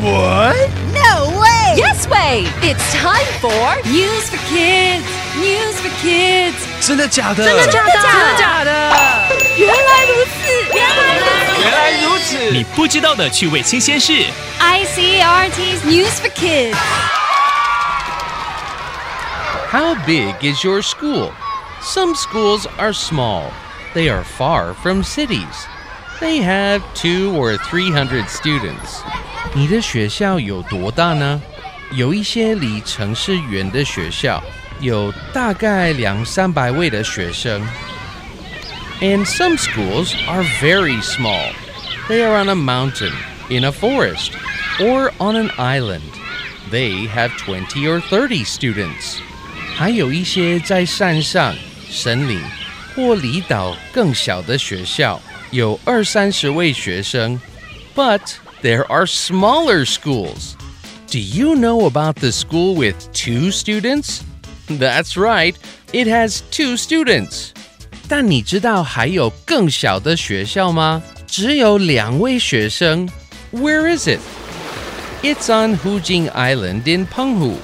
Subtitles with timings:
[0.00, 0.68] What?
[0.92, 1.76] No way!
[1.76, 2.44] Yes way!
[2.62, 5.06] It's time for News for Kids.
[5.38, 6.56] News for Kids.
[6.80, 7.44] 真的假的？
[7.44, 7.92] 真的假的？
[7.92, 8.70] 真的假的？
[9.56, 10.30] 原来如此，
[10.74, 11.62] 原来如此。
[11.62, 12.50] 原来如此。
[12.50, 14.12] 你不知道的趣味新鲜事。
[14.60, 16.76] ICRT's News for Kids.
[19.70, 21.30] How big is your school?
[21.80, 23.52] Some schools are small.
[23.94, 25.66] They are far from cities.
[26.20, 29.02] They have two or three hundred students.
[29.56, 31.40] 你的学校有多大呢？
[31.92, 34.42] 有一些离城市远的学校，
[34.80, 37.60] 有大概两三百位的学生。
[39.00, 41.52] And some schools are very small.
[42.08, 43.12] They are on a mountain,
[43.48, 44.30] in a forest,
[44.78, 46.00] or on an island.
[46.70, 49.18] They have 20 or 30 students.
[49.76, 51.54] 还有一些在山上、
[51.90, 52.40] 森林
[52.94, 57.40] 或离岛更小的学校，有二三十位学生。
[57.94, 58.20] But
[58.61, 60.55] there are smaller schools.
[61.09, 64.23] Do you know about the school with two students?
[64.67, 65.55] That's right,
[65.93, 67.51] it has two students.
[68.09, 71.01] 但你知道还有更小的学校吗？
[71.25, 73.07] 只有两位学生。
[73.51, 74.19] Where is it?
[75.23, 77.55] It's on Hujing Island in Penghu.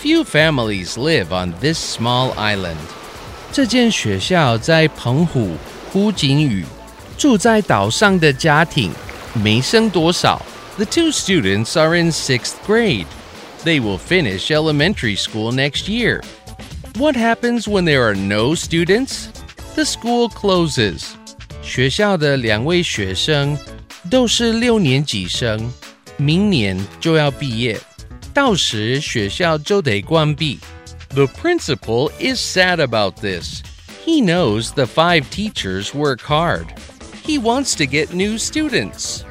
[0.00, 2.76] Few families live on this small island.
[3.52, 5.56] 这间学校在澎湖、
[5.92, 6.64] 虎井屿，
[7.16, 8.92] 住在岛上的家庭
[9.35, 10.41] 没剩多少。
[10.77, 13.07] The two students are in sixth grade.
[13.63, 16.21] They will finish elementary school next year.
[16.97, 19.27] What happens when there are no students?
[19.75, 21.03] The school closes.
[21.61, 23.57] 学校的两位学生
[24.09, 25.71] 都是六年级生，
[26.17, 27.79] 明年就要毕业，
[28.33, 30.59] 到时学校就得关闭。
[31.09, 33.61] The principal is sad about this.
[34.05, 36.65] He knows the five teachers work hard.
[37.23, 39.23] He wants to get new students.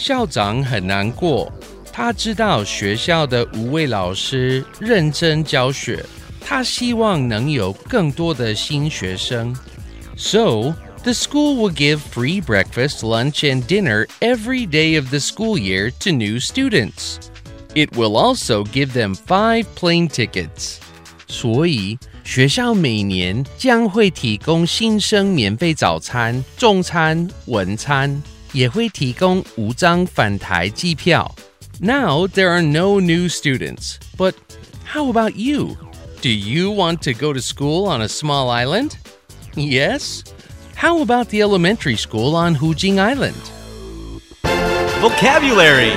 [0.00, 1.52] 校长很难过，
[1.92, 6.04] 他知道学校的五位老师认真教学，
[6.40, 9.54] 他希望能有更多的新学生。
[10.16, 15.92] So, the school will give free breakfast, lunch, and dinner every day of the school year
[16.00, 17.16] to new students.
[17.74, 20.76] It will also give them five plane tickets.
[21.28, 28.22] 所以，学校每年将会提供新生免费早餐、中餐、晚餐，
[28.52, 31.34] 也会提供五张返台机票。
[31.80, 34.34] Now there are no new students, but
[34.84, 35.76] how about you?
[36.22, 38.92] Do you want to go to school on a small island?
[39.54, 40.22] Yes?
[40.76, 43.34] How about the elementary school on Hujing Island?
[45.00, 45.92] Vocabulary.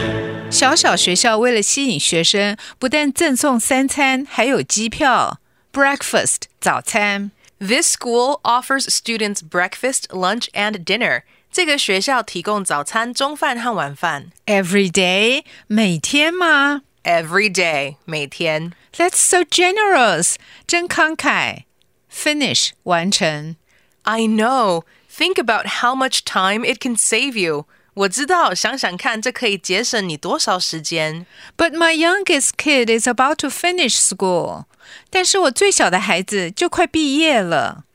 [0.51, 5.39] 小小学校为了吸引学生，不但赠送三餐，还有机票
[5.71, 7.31] （breakfast） 早餐。
[7.59, 11.21] This school offers students breakfast, lunch, and dinner.
[11.53, 14.29] 这个学校提供早餐、中饭和晚饭。
[14.45, 18.73] Every day，每天吗 Every day，每天。
[18.95, 20.35] ？That's so generous，
[20.67, 21.63] 真慷慨。
[22.11, 23.55] Finish，完成。
[24.03, 24.83] I know.
[25.11, 27.65] Think about how much time it can save you.
[27.95, 31.25] 我知道，想想看，这可以节省你多少时间。
[31.57, 34.65] But my youngest kid is about to finish school。
[35.09, 37.85] 但是我最小的孩子就快毕业了。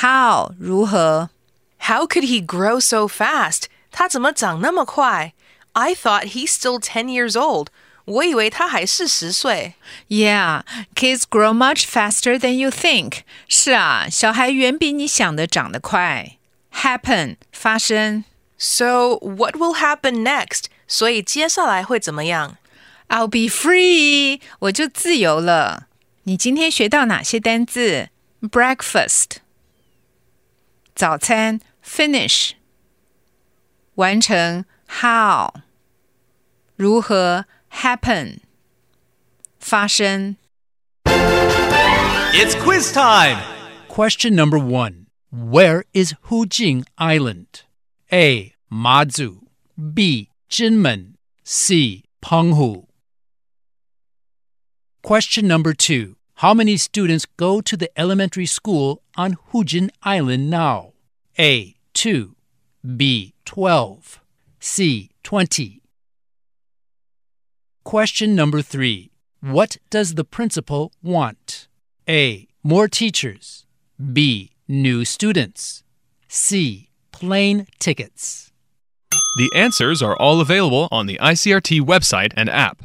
[0.00, 1.30] How 如何
[1.86, 3.64] How could he grow so fast?
[3.90, 5.34] 他怎么长那么快？
[5.72, 7.68] I thought he's still ten years old.
[8.04, 9.74] 我以为他还是十岁。
[10.08, 10.62] ？Yeah,
[10.94, 13.20] kids grow much faster than you think。
[13.48, 16.38] 是啊，小孩远比你想的长得快。
[16.72, 18.24] Happen 发生。
[18.58, 20.64] So what will happen next?
[20.88, 22.56] 所以接下来会怎么样？
[23.08, 25.86] I'll be free，我就自由了。
[26.24, 28.08] 你今天学到哪些单字？
[28.40, 29.36] Breakfast，
[30.94, 32.51] 早餐 finish
[33.95, 35.51] 完成 how
[36.75, 38.39] 如何 happen
[39.59, 40.35] 发生。
[42.33, 43.37] It's quiz time.
[43.87, 45.07] Question number one.
[45.31, 47.63] Where is Hujing Island?
[48.11, 48.53] A.
[48.71, 49.39] Mazu.
[49.75, 50.29] B.
[50.49, 51.15] Jinmen.
[51.43, 52.03] C.
[52.21, 52.85] Penghu.
[55.01, 56.15] Question number two.
[56.35, 60.93] How many students go to the elementary school on Hujing Island now?
[61.39, 61.76] A.
[61.96, 62.34] 2.
[62.96, 63.34] B.
[63.44, 64.20] 12.
[64.60, 65.10] C.
[65.22, 65.82] 20.
[67.84, 69.10] Question number three
[69.40, 71.68] What does the principal want?
[72.08, 72.46] A.
[72.62, 73.66] More teachers.
[74.12, 74.50] B.
[74.68, 75.82] New students.
[76.28, 76.88] C.
[77.12, 78.50] Plane tickets.
[79.36, 82.78] The answers are all available on the ICRT website and app.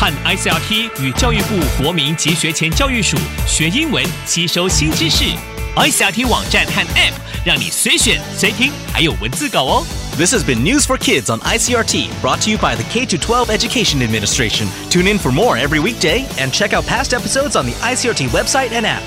[0.00, 3.16] 和 ICRT 与教育部国民及学前教育署
[3.46, 5.51] 学英文，吸收新知识。
[5.76, 7.12] ICRT 网站和 App
[7.44, 9.86] 让你随选随听，还有文字稿哦。
[10.16, 13.50] This has been News for Kids on ICRT, brought to you by the K 12
[13.50, 14.66] Education Administration.
[14.90, 18.72] Tune in for more every weekday and check out past episodes on the ICRT website
[18.72, 19.02] and app.